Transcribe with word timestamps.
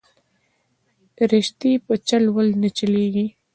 رشتې 1.31 1.71
په 1.85 1.93
چل 2.07 2.23
ول 2.35 2.47
نه 2.61 2.69
چلېږي 2.77 3.27